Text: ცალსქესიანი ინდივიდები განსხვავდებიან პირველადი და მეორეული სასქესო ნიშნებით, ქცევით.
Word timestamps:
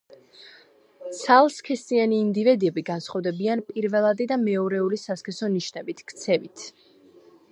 ცალსქესიანი 1.17 2.17
ინდივიდები 2.27 2.83
განსხვავდებიან 2.87 3.61
პირველადი 3.69 4.27
და 4.33 4.39
მეორეული 4.47 5.01
სასქესო 5.05 5.53
ნიშნებით, 5.59 6.05
ქცევით. 6.13 6.67